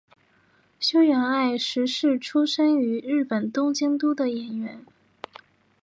[0.79, 4.83] 筱原爱实是出身于日本东京都的演员。